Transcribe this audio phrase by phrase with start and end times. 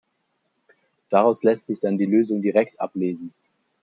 [1.11, 3.35] Daraus lässt sich dann die Lösung direkt ablesen.